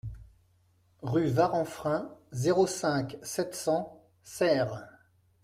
Rue 1.03 1.27
Varanfrain, 1.29 2.09
zéro 2.31 2.65
cinq, 2.65 3.17
sept 3.21 3.53
cents 3.53 4.03
Serres 4.23 4.87